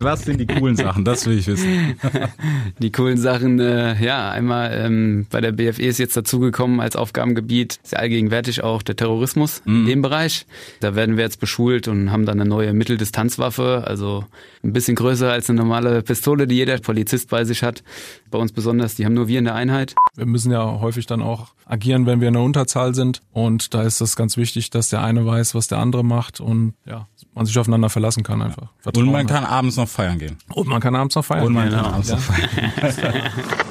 [0.00, 1.04] Was sind die coolen Sachen?
[1.04, 1.98] Das will ich wissen.
[2.78, 7.80] Die coolen Sachen, äh, ja, einmal ähm, bei der BFE ist jetzt dazugekommen als Aufgabengebiet,
[7.82, 9.80] sehr allgegenwärtig auch der Terrorismus mhm.
[9.80, 10.46] in dem Bereich.
[10.78, 14.24] Da werden wir jetzt beschult und haben dann eine neue Mitteldistanzwaffe, also
[14.62, 17.82] ein bisschen größer als eine normale Pistole, die jeder Polizist bei sich hat.
[18.30, 19.96] Bei uns besonders, die haben nur wir in der Einheit.
[20.14, 23.20] Wir müssen ja häufig dann auch agieren, wenn wir in der Unterzahl sind.
[23.32, 26.74] Und da ist es ganz wichtig, dass der eine weiß, was der andere macht und
[26.86, 28.68] ja, man sich aufeinander verlassen kann einfach.
[28.78, 30.38] Vertrauen und man kann abends noch feiern gehen.
[30.54, 31.76] Und man kann abends noch feiern Und man gehen.
[31.80, 32.48] kann abends noch feiern.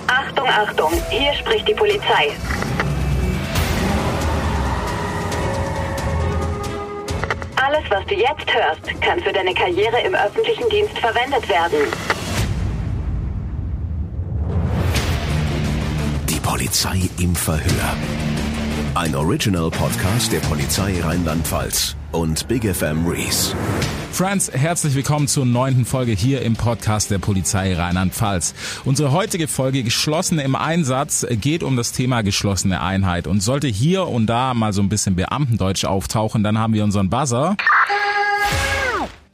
[0.07, 2.31] Achtung, Achtung, hier spricht die Polizei.
[7.55, 11.79] Alles, was du jetzt hörst, kann für deine Karriere im öffentlichen Dienst verwendet werden.
[16.47, 17.93] Polizei im Verhör.
[18.95, 23.53] Ein Original Podcast der Polizei Rheinland-Pfalz und Big FM Reese.
[24.13, 28.53] Friends, herzlich willkommen zur neunten Folge hier im Podcast der Polizei Rheinland-Pfalz.
[28.85, 34.07] Unsere heutige Folge Geschlossene im Einsatz geht um das Thema geschlossene Einheit und sollte hier
[34.07, 37.57] und da mal so ein bisschen Beamtendeutsch auftauchen, dann haben wir unseren Buzzer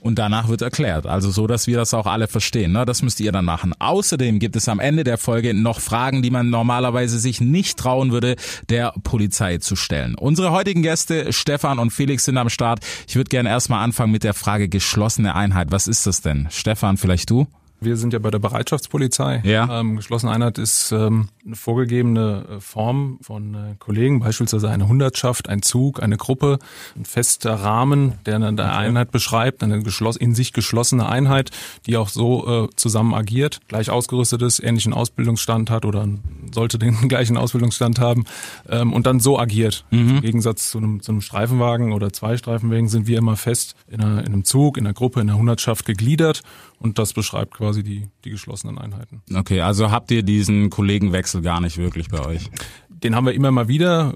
[0.03, 1.07] und danach wird erklärt.
[1.07, 2.73] Also so, dass wir das auch alle verstehen.
[2.73, 2.85] Ne?
[2.85, 3.73] Das müsst ihr dann machen.
[3.79, 8.11] Außerdem gibt es am Ende der Folge noch Fragen, die man normalerweise sich nicht trauen
[8.11, 8.35] würde,
[8.69, 10.15] der Polizei zu stellen.
[10.15, 12.81] Unsere heutigen Gäste, Stefan und Felix, sind am Start.
[13.07, 15.71] Ich würde gerne erstmal anfangen mit der Frage geschlossene Einheit.
[15.71, 16.47] Was ist das denn?
[16.51, 17.47] Stefan, vielleicht du?
[17.84, 19.42] Wir sind ja bei der Bereitschaftspolizei.
[19.44, 19.80] Ja.
[19.80, 25.50] Ähm, geschlossene Einheit ist ähm, eine vorgegebene äh, Form von äh, Kollegen, beispielsweise eine Hundertschaft,
[25.50, 26.59] ein Zug, eine Gruppe,
[26.95, 28.61] ein fester Rahmen, der eine okay.
[28.61, 31.52] Einheit beschreibt, eine geschloss in sich geschlossene Einheit,
[31.86, 36.08] die auch so äh, zusammen agiert, gleich ausgerüstet ist, ähnlichen Ausbildungsstand hat oder
[36.54, 38.26] sollte den gleichen Ausbildungsstand haben
[38.70, 39.86] ähm, und dann so agiert.
[39.92, 40.09] Mhm.
[40.17, 44.02] Im Gegensatz zu einem, zu einem Streifenwagen oder zwei Streifenwagen sind wir immer fest in,
[44.02, 46.42] einer, in einem Zug, in einer Gruppe, in einer Hundertschaft gegliedert
[46.84, 49.22] und das beschreibt quasi die, die geschlossenen Einheiten.
[49.34, 52.52] Okay, also habt ihr diesen Kollegenwechsel gar nicht wirklich bei euch?
[52.89, 54.14] Den haben wir immer mal wieder.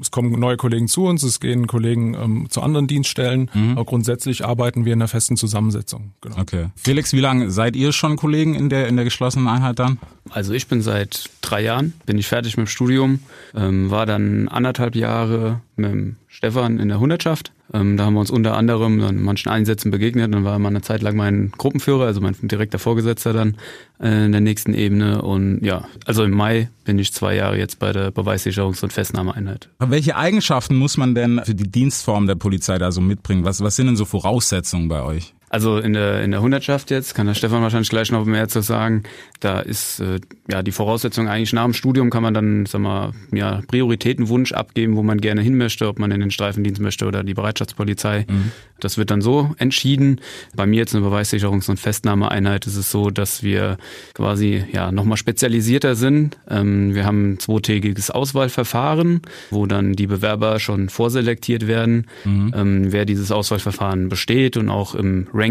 [0.00, 3.50] Es kommen neue Kollegen zu uns, es gehen Kollegen ähm, zu anderen Dienststellen.
[3.52, 3.72] Mhm.
[3.72, 6.12] Aber grundsätzlich arbeiten wir in einer festen Zusammensetzung.
[6.20, 6.38] Genau.
[6.38, 6.68] Okay.
[6.74, 9.98] Felix, wie lange seid ihr schon Kollegen in der, in der geschlossenen Einheit dann?
[10.30, 13.20] Also ich bin seit drei Jahren, bin ich fertig mit dem Studium,
[13.54, 17.52] ähm, war dann anderthalb Jahre mit dem Stefan in der Hundertschaft.
[17.72, 20.32] Ähm, da haben wir uns unter anderem an manchen Einsätzen begegnet.
[20.32, 23.56] Dann war er mal eine Zeit lang mein Gruppenführer, also mein direkter Vorgesetzter dann
[24.00, 25.22] äh, in der nächsten Ebene.
[25.22, 29.68] Und ja, also im Mai bin ich zwei Jahre jetzt bei der Beweissicherungs- und Festnahmeeinheit.
[29.78, 33.44] Welche Eigenschaften muss man denn für die Dienstform der Polizei da so mitbringen?
[33.44, 35.35] Was, was sind denn so Voraussetzungen bei euch?
[35.56, 38.60] Also in der in der Hundertschaft jetzt kann der Stefan wahrscheinlich gleich noch mehr zu
[38.60, 39.04] sagen.
[39.40, 40.20] Da ist äh,
[40.52, 44.96] ja die Voraussetzung eigentlich nach dem Studium kann man dann sag mal ja Prioritätenwunsch abgeben,
[44.96, 48.26] wo man gerne hin möchte, ob man in den Streifendienst möchte oder die Bereitschaftspolizei.
[48.28, 48.52] Mhm.
[48.80, 50.20] Das wird dann so entschieden.
[50.54, 53.78] Bei mir jetzt eine Beweissicherungs- und Festnahmeeinheit ist es so, dass wir
[54.12, 56.36] quasi ja nochmal spezialisierter sind.
[56.50, 62.52] Ähm, wir haben ein zweitägiges Auswahlverfahren, wo dann die Bewerber schon vorselektiert werden, mhm.
[62.54, 65.45] ähm, wer dieses Auswahlverfahren besteht und auch im Ranking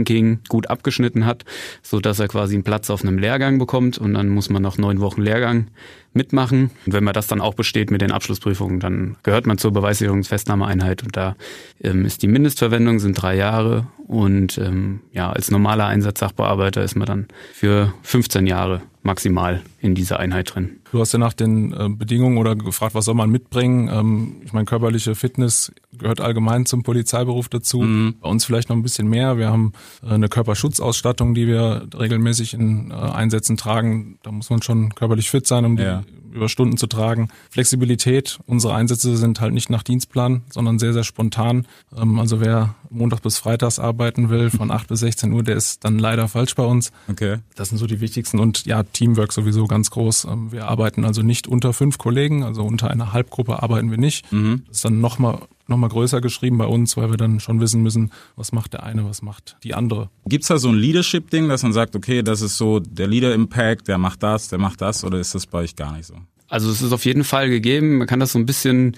[0.49, 1.45] gut abgeschnitten hat,
[1.81, 4.77] so dass er quasi einen Platz auf einem Lehrgang bekommt und dann muss man noch
[4.77, 5.67] neun Wochen Lehrgang
[6.13, 6.71] mitmachen.
[6.85, 11.03] Und wenn man das dann auch besteht mit den Abschlussprüfungen, dann gehört man zur Beweissicherungsfestnahmeeinheit
[11.03, 11.35] und da
[11.81, 17.05] ähm, ist die Mindestverwendung sind drei Jahre und ähm, ja als normaler Einsatzsachbearbeiter ist man
[17.05, 20.77] dann für 15 Jahre maximal in dieser Einheit drin.
[20.91, 23.89] Du hast ja nach den äh, Bedingungen oder gefragt, was soll man mitbringen?
[23.91, 27.81] Ähm, ich meine, körperliche Fitness gehört allgemein zum Polizeiberuf dazu.
[27.81, 28.15] Mhm.
[28.21, 29.37] Bei uns vielleicht noch ein bisschen mehr.
[29.37, 29.73] Wir haben
[30.03, 34.19] äh, eine Körperschutzausstattung, die wir regelmäßig in äh, Einsätzen tragen.
[34.23, 36.03] Da muss man schon körperlich fit sein, um die ja.
[36.31, 37.29] über Stunden zu tragen.
[37.49, 38.39] Flexibilität.
[38.45, 41.67] Unsere Einsätze sind halt nicht nach Dienstplan, sondern sehr, sehr spontan.
[41.95, 45.83] Ähm, also wer Montag bis Freitags arbeiten will, von 8 bis 16 Uhr, der ist
[45.83, 46.91] dann leider falsch bei uns.
[47.09, 47.37] Okay.
[47.55, 48.39] Das sind so die wichtigsten.
[48.39, 50.25] Und ja, Teamwork sowieso ganz groß.
[50.25, 54.31] Ähm, wir arbeiten also nicht unter fünf Kollegen, also unter einer Halbgruppe arbeiten wir nicht.
[54.31, 54.63] Mhm.
[54.67, 57.81] Das ist dann nochmal noch mal größer geschrieben bei uns, weil wir dann schon wissen
[57.81, 60.09] müssen, was macht der eine, was macht die andere.
[60.27, 63.97] Gibt's da so ein Leadership-Ding, dass man sagt, okay, das ist so der Leader-Impact, der
[63.97, 66.15] macht das, der macht das, oder ist das bei euch gar nicht so?
[66.47, 67.97] Also es ist auf jeden Fall gegeben.
[67.97, 68.95] Man kann das so ein bisschen,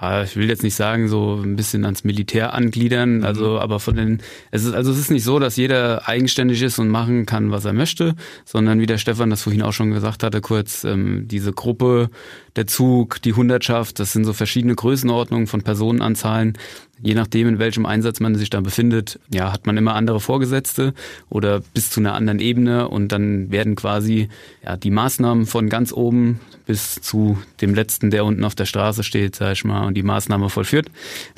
[0.00, 3.22] ich will jetzt nicht sagen, so ein bisschen ans Militär angliedern.
[3.22, 6.78] Also, aber von den, es ist, also es ist nicht so, dass jeder eigenständig ist
[6.78, 8.14] und machen kann, was er möchte,
[8.44, 12.10] sondern wie der Stefan das vorhin auch schon gesagt hatte, kurz, ähm, diese Gruppe,
[12.56, 16.58] der Zug, die Hundertschaft, das sind so verschiedene Größenordnungen von Personenanzahlen.
[17.02, 20.92] Je nachdem, in welchem Einsatz man sich da befindet, ja, hat man immer andere Vorgesetzte
[21.30, 24.28] oder bis zu einer anderen Ebene und dann werden quasi
[24.62, 29.02] ja, die Maßnahmen von ganz oben bis zu dem letzten, der unten auf der Straße
[29.02, 30.86] steht, sag ich mal, und die Maßnahme vollführt,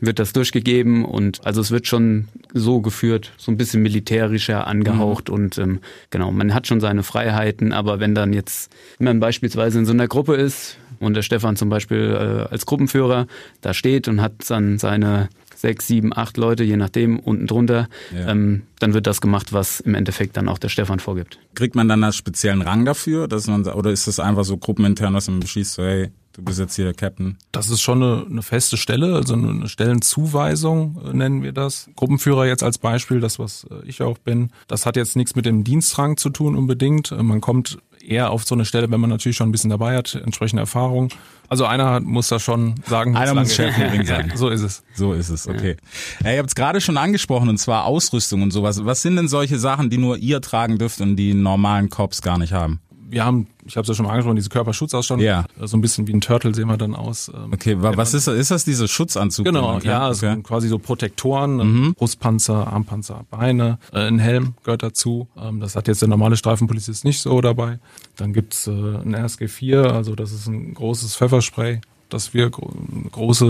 [0.01, 5.29] wird das durchgegeben und also es wird schon so geführt, so ein bisschen militärischer angehaucht
[5.29, 5.35] mhm.
[5.35, 9.79] und ähm, genau, man hat schon seine Freiheiten, aber wenn dann jetzt, wenn man beispielsweise
[9.79, 13.27] in so einer Gruppe ist und der Stefan zum Beispiel äh, als Gruppenführer
[13.63, 18.29] da steht und hat dann seine sechs, sieben, acht Leute, je nachdem, unten drunter, ja.
[18.29, 21.39] ähm, dann wird das gemacht, was im Endeffekt dann auch der Stefan vorgibt.
[21.55, 25.15] Kriegt man dann einen speziellen Rang dafür, dass man oder ist das einfach so gruppenintern,
[25.15, 27.39] was man beschließt, so, hey, du bist jetzt hier der Captain?
[27.53, 31.91] Das ist schon eine, eine feste Stelle, also eine Stellenzuweisung äh, nennen wir das.
[31.97, 35.47] Gruppenführer jetzt als Beispiel, das was äh, ich auch bin, das hat jetzt nichts mit
[35.47, 37.13] dem Dienstrang zu tun unbedingt.
[37.13, 39.97] Äh, man kommt eher auf so eine Stelle, wenn man natürlich schon ein bisschen dabei
[39.97, 41.09] hat, entsprechende Erfahrung.
[41.49, 44.33] Also einer muss da schon sagen, einer muss Chefhering sein.
[44.43, 44.83] So ist es.
[44.95, 45.77] So ist es, okay.
[46.25, 46.33] Ja.
[46.33, 48.85] ihr habt es gerade schon angesprochen, und zwar Ausrüstung und sowas.
[48.85, 52.39] Was sind denn solche Sachen, die nur ihr tragen dürft und die normalen Cops gar
[52.39, 52.81] nicht haben?
[53.13, 55.23] Wir haben, ich habe es ja schon mal angesprochen, diese Körperschutzausstattung.
[55.23, 55.45] Ja.
[55.61, 57.31] So ein bisschen wie ein Turtle sehen wir dann aus.
[57.33, 58.37] Ähm, okay, was ist das?
[58.37, 59.45] Ist das diese Schutzanzug?
[59.45, 60.27] Genau, ja, okay.
[60.27, 61.95] also quasi so Protektoren, mhm.
[61.95, 65.29] Brustpanzer, Armpanzer, Beine, äh, ein Helm gehört dazu.
[65.37, 67.79] Ähm, das hat jetzt der normale Streifenpolizist nicht so dabei.
[68.17, 71.81] Dann gibt's äh, ein RSG4, also das ist ein großes Pfefferspray
[72.13, 72.71] dass wir gro
[73.11, 73.47] große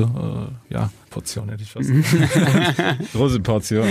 [0.70, 1.90] äh, ja, Portion hätte ich fast.
[3.12, 3.86] große Portion.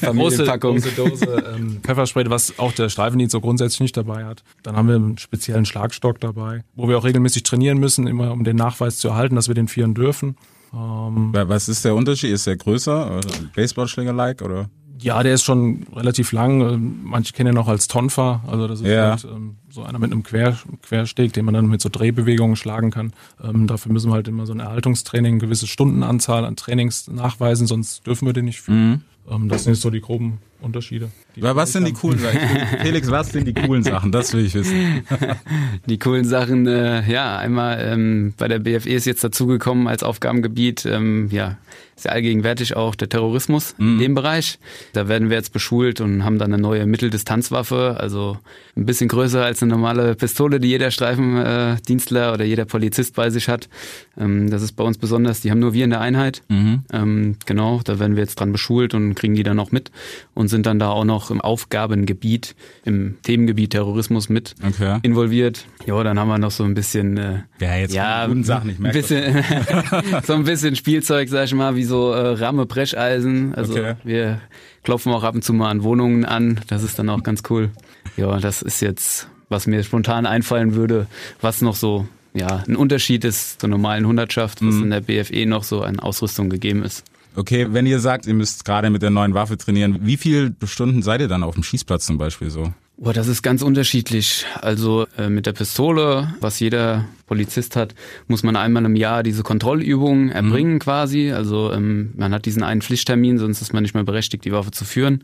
[0.00, 4.42] große, große Dose ähm, Pfefferspray, was auch der Streifendienst so grundsätzlich nicht dabei hat.
[4.62, 8.44] Dann haben wir einen speziellen Schlagstock dabei, wo wir auch regelmäßig trainieren müssen, immer um
[8.44, 10.36] den Nachweis zu erhalten, dass wir den führen dürfen.
[10.72, 12.30] Ähm, was ist der Unterschied?
[12.30, 13.20] Ist der größer?
[13.54, 14.68] Baseballschläger-like oder?
[15.00, 16.60] Ja, der ist schon relativ lang.
[16.60, 18.42] Ähm, manche kennen ihn noch als Tonfa.
[18.46, 19.10] Also das ist ja.
[19.10, 22.90] halt, ähm, so einer mit einem Quer, Quersteg, den man dann mit so Drehbewegungen schlagen
[22.90, 23.12] kann.
[23.42, 27.66] Ähm, dafür müssen wir halt immer so ein Erhaltungstraining, eine gewisse Stundenanzahl an Trainings nachweisen,
[27.66, 28.90] sonst dürfen wir den nicht führen.
[28.90, 29.00] Mhm.
[29.30, 31.10] Ähm, das sind jetzt so die groben Unterschiede.
[31.40, 32.40] Was sind die coolen Sachen?
[32.82, 34.12] Felix, was sind die coolen Sachen?
[34.12, 35.02] Das will ich wissen.
[35.86, 40.84] Die coolen Sachen, äh, ja, einmal ähm, bei der BFE ist jetzt dazugekommen als Aufgabengebiet,
[40.86, 41.56] ähm, ja,
[41.98, 43.94] sehr allgegenwärtig auch der Terrorismus mhm.
[43.94, 44.58] in dem Bereich.
[44.92, 48.38] Da werden wir jetzt beschult und haben dann eine neue Mitteldistanzwaffe, also
[48.76, 53.48] ein bisschen größer als eine normale Pistole, die jeder Streifendienstler oder jeder Polizist bei sich
[53.48, 53.68] hat.
[54.16, 56.42] Ähm, das ist bei uns besonders, die haben nur wir in der Einheit.
[56.48, 56.84] Mhm.
[56.92, 59.90] Ähm, genau, da werden wir jetzt dran beschult und kriegen die dann auch mit
[60.34, 62.54] und sind dann da auch noch im Aufgabengebiet,
[62.84, 64.98] im Themengebiet Terrorismus mit okay.
[65.02, 65.66] involviert.
[65.86, 68.78] Ja, dann haben wir noch so ein bisschen, äh, ja, jetzt ja, guten Sachen, ich
[68.78, 69.44] merke bisschen,
[70.24, 73.54] so ein bisschen Spielzeug, sag ich mal, wie so äh, Ramme Brecheisen.
[73.54, 73.94] Also okay.
[74.04, 74.40] wir
[74.82, 76.60] klopfen auch ab und zu mal an Wohnungen an.
[76.68, 77.70] Das ist dann auch ganz cool.
[78.16, 81.06] Ja, das ist jetzt, was mir spontan einfallen würde,
[81.40, 84.84] was noch so ja, ein Unterschied ist zur normalen Hundertschaft, was mhm.
[84.84, 87.04] in der BFE noch so an Ausrüstung gegeben ist.
[87.38, 91.02] Okay, wenn ihr sagt, ihr müsst gerade mit der neuen Waffe trainieren, wie viele Stunden
[91.02, 92.72] seid ihr dann auf dem Schießplatz zum Beispiel so?
[93.00, 94.44] Oh, das ist ganz unterschiedlich.
[94.60, 97.94] Also äh, mit der Pistole, was jeder Polizist hat,
[98.26, 100.78] muss man einmal im Jahr diese Kontrollübungen erbringen mhm.
[100.80, 101.30] quasi.
[101.30, 104.72] Also ähm, man hat diesen einen Pflichttermin, sonst ist man nicht mehr berechtigt, die Waffe
[104.72, 105.22] zu führen.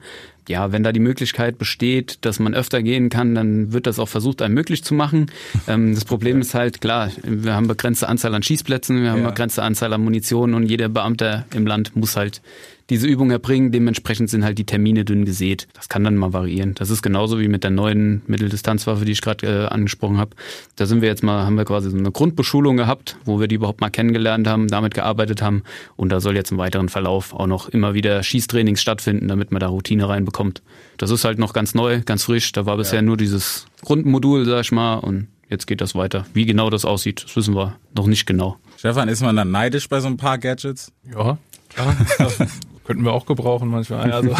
[0.48, 4.08] Ja, wenn da die Möglichkeit besteht, dass man öfter gehen kann, dann wird das auch
[4.08, 5.26] versucht, einem möglich zu machen.
[5.66, 9.30] Ähm, das Problem ist halt, klar, wir haben begrenzte Anzahl an Schießplätzen, wir haben ja.
[9.30, 12.42] begrenzte Anzahl an Munition und jeder Beamte im Land muss halt
[12.90, 13.72] diese Übung erbringen.
[13.72, 15.68] Dementsprechend sind halt die Termine dünn gesät.
[15.72, 16.74] Das kann dann mal variieren.
[16.74, 20.30] Das ist genauso wie mit der neuen Mitteldistanzwaffe, die ich gerade äh, angesprochen habe.
[20.76, 23.56] Da sind wir jetzt mal, haben wir quasi so eine Grundbeschulung gehabt, wo wir die
[23.56, 25.62] überhaupt mal kennengelernt haben, damit gearbeitet haben.
[25.96, 29.60] Und da soll jetzt im weiteren Verlauf auch noch immer wieder Schießtrainings stattfinden, damit man
[29.60, 30.62] da Routine reinbekommt.
[30.98, 32.52] Das ist halt noch ganz neu, ganz frisch.
[32.52, 33.02] Da war bisher ja.
[33.02, 36.26] nur dieses Grundmodul, sag ich mal, und jetzt geht das weiter.
[36.34, 38.58] Wie genau das aussieht, das wissen wir noch nicht genau.
[38.76, 40.92] Stefan, ist man dann neidisch bei so ein paar Gadgets?
[41.10, 41.38] Ja,
[41.68, 41.96] klar.
[42.84, 44.12] Könnten wir auch gebrauchen manchmal.
[44.12, 44.30] Also,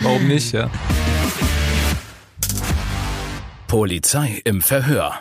[0.00, 0.68] warum nicht, ja.
[3.68, 5.20] Polizei im Verhör.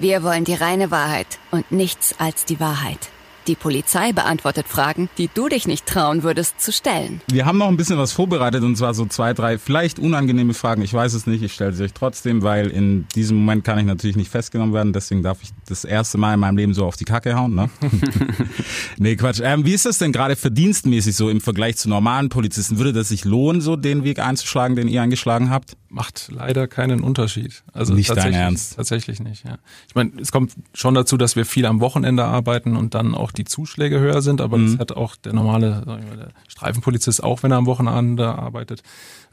[0.00, 3.10] Wir wollen die reine Wahrheit und nichts als die Wahrheit.
[3.46, 7.20] Die Polizei beantwortet Fragen, die du dich nicht trauen würdest zu stellen.
[7.30, 10.82] Wir haben noch ein bisschen was vorbereitet und zwar so zwei, drei vielleicht unangenehme Fragen.
[10.82, 13.84] Ich weiß es nicht, ich stelle sie euch trotzdem, weil in diesem Moment kann ich
[13.84, 14.92] natürlich nicht festgenommen werden.
[14.92, 17.54] Deswegen darf ich das erste Mal in meinem Leben so auf die Kacke hauen.
[17.54, 17.70] Ne?
[18.98, 19.40] nee, Quatsch.
[19.42, 22.78] Ähm, wie ist das denn gerade verdienstmäßig so im Vergleich zu normalen Polizisten?
[22.78, 25.76] Würde das sich lohnen, so den Weg einzuschlagen, den ihr eingeschlagen habt?
[25.96, 27.62] Macht leider keinen Unterschied.
[27.72, 28.76] Also nicht dein Ernst?
[28.76, 29.56] Tatsächlich nicht, ja.
[29.88, 33.32] Ich meine, es kommt schon dazu, dass wir viel am Wochenende arbeiten und dann auch
[33.32, 34.72] die Zuschläge höher sind, aber mhm.
[34.72, 38.82] das hat auch der normale mal, der Streifenpolizist, auch wenn er am Wochenende arbeitet.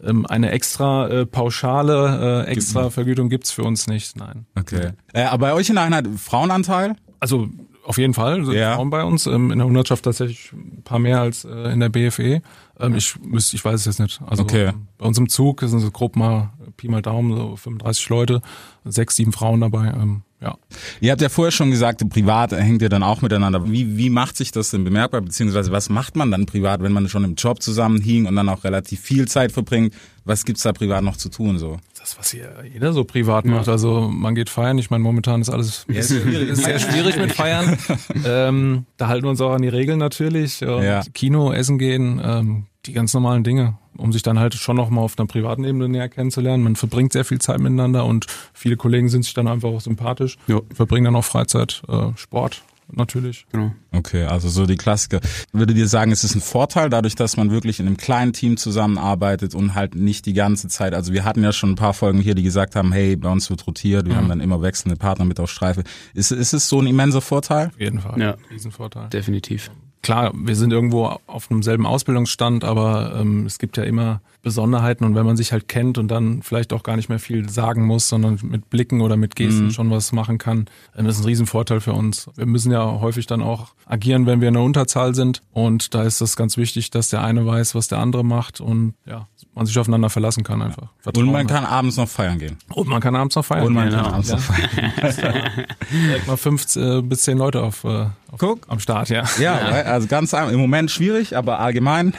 [0.01, 4.45] Ähm, eine extra äh, pauschale, äh, extra Vergütung gibt's für uns nicht, nein.
[4.57, 4.91] Okay.
[5.11, 6.95] Äh, aber bei euch in der Einheit Frauenanteil?
[7.19, 7.49] Also
[7.83, 8.75] auf jeden Fall sind ja.
[8.75, 9.25] Frauen bei uns.
[9.27, 12.41] Ähm, in der Hundertschaft tatsächlich ein paar mehr als äh, in der BFE.
[12.79, 14.21] Ähm, ich, müsste, ich weiß es jetzt nicht.
[14.25, 14.71] Also okay.
[14.97, 18.41] bei uns im Zug sind so grob mal Pi mal Daumen, so 35 Leute,
[18.83, 19.87] sechs, sieben Frauen dabei.
[19.87, 20.57] Ähm, ja.
[20.99, 23.65] Ihr habt ja vorher schon gesagt, privat hängt ihr dann auch miteinander.
[23.71, 27.07] Wie, wie macht sich das denn bemerkbar, beziehungsweise was macht man dann privat, wenn man
[27.07, 29.93] schon im Job zusammenhing und dann auch relativ viel Zeit verbringt?
[30.25, 31.77] Was gibt's da privat noch zu tun so?
[32.03, 33.69] Das, was hier jeder so privat macht.
[33.69, 34.77] Also man geht feiern.
[34.77, 36.49] Ich meine, momentan ist alles Ja, ist schwierig.
[36.49, 37.77] ist sehr schwierig mit Feiern.
[38.25, 40.59] ähm, da halten wir uns auch an die Regeln natürlich.
[40.59, 41.01] Ja.
[41.13, 44.99] Kino, Essen gehen, ähm, die ganz normalen Dinge, um sich dann halt schon noch mal
[44.99, 46.61] auf einer privaten Ebene näher kennenzulernen.
[46.61, 50.37] Man verbringt sehr viel Zeit miteinander und viele Kollegen sind sich dann einfach auch sympathisch.
[50.47, 50.59] Ja.
[50.73, 53.45] Verbringen dann auch Freizeit, äh, Sport natürlich.
[53.51, 53.73] Genau.
[53.91, 55.19] Okay, also so die Klassiker.
[55.51, 58.57] Würdet ihr sagen, es ist ein Vorteil dadurch, dass man wirklich in einem kleinen Team
[58.57, 62.19] zusammenarbeitet und halt nicht die ganze Zeit, also wir hatten ja schon ein paar Folgen
[62.19, 65.25] hier, die gesagt haben, hey, bei uns wird rotiert, wir haben dann immer wechselnde Partner
[65.25, 65.83] mit auf Streife.
[66.13, 67.67] Ist, ist es so ein immenser Vorteil?
[67.67, 68.19] Auf jeden Fall.
[68.19, 68.35] Ja.
[68.51, 69.09] Riesenvorteil.
[69.09, 69.71] Definitiv.
[70.01, 75.05] klar, wir sind irgendwo auf einem selben Ausbildungsstand, aber ähm, es gibt ja immer Besonderheiten
[75.05, 77.85] und wenn man sich halt kennt und dann vielleicht auch gar nicht mehr viel sagen
[77.85, 81.79] muss, sondern mit Blicken oder mit Gesten schon was machen kann, das ist ein Riesenvorteil
[81.81, 82.29] für uns.
[82.35, 86.03] Wir müssen ja häufig dann auch agieren, wenn wir in der Unterzahl sind und da
[86.03, 89.65] ist das ganz wichtig, dass der eine weiß, was der andere macht und ja, man
[89.65, 90.87] sich aufeinander verlassen kann einfach.
[90.99, 91.51] Vertrauen Und man hat.
[91.55, 92.57] kann abends noch feiern gehen.
[92.69, 93.67] und man kann abends noch feiern.
[93.67, 94.03] Und man Genau.
[94.03, 94.91] kann abends noch feiern.
[95.91, 98.65] direkt mal fünf äh, bis zehn Leute auf, äh, auf Guck.
[98.67, 99.23] am Start, ja.
[99.39, 102.13] Ja, also ganz im Moment schwierig, aber allgemein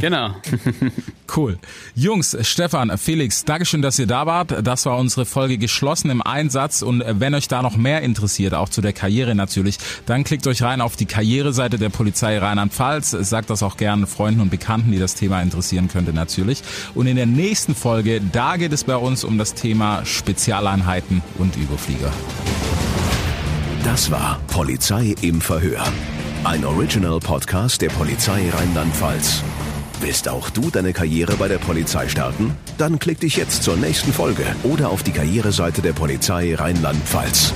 [0.00, 0.30] Genau.
[1.36, 1.58] Cool.
[1.94, 4.66] Jungs, Stefan, Felix, Dankeschön, dass ihr da wart.
[4.66, 6.82] Das war unsere Folge geschlossen im Einsatz.
[6.82, 10.62] Und wenn euch da noch mehr interessiert, auch zu der Karriere natürlich, dann klickt euch
[10.62, 13.10] rein auf die Karriereseite der Polizei Rheinland-Pfalz.
[13.10, 16.62] Sagt das auch gerne Freunden und Bekannten, die das Thema interessieren könnte natürlich.
[16.94, 21.56] Und in der nächsten Folge, da geht es bei uns um das Thema Spezialeinheiten und
[21.56, 22.12] Überflieger.
[23.84, 25.84] Das war Polizei im Verhör.
[26.44, 29.42] Ein Original Podcast der Polizei Rheinland-Pfalz.
[30.00, 32.56] Willst auch du deine Karriere bei der Polizei starten?
[32.78, 37.52] Dann klick dich jetzt zur nächsten Folge oder auf die Karriereseite der Polizei Rheinland-Pfalz.